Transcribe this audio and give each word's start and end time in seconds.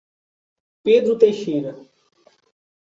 Pedro 0.83 1.15
Teixeira 1.19 1.77